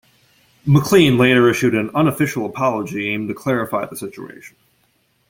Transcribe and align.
MacLean 0.65 1.19
later 1.19 1.47
issued 1.47 1.75
an 1.75 1.91
unofficial 1.93 2.47
apology 2.47 3.09
aimed 3.09 3.27
to 3.27 3.35
clarify 3.35 3.85
the 3.85 3.95
situation. 3.95 4.55